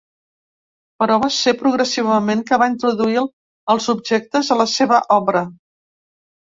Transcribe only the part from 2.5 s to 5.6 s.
va introduir els objectes a la seva obra.